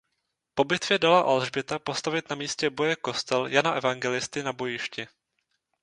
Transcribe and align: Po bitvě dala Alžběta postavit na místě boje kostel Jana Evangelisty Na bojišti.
Po 0.53 0.63
bitvě 0.65 0.99
dala 0.99 1.21
Alžběta 1.21 1.79
postavit 1.79 2.29
na 2.29 2.35
místě 2.35 2.69
boje 2.69 2.95
kostel 2.95 3.45
Jana 3.47 3.73
Evangelisty 3.73 4.43
Na 4.43 4.53
bojišti. 4.53 5.07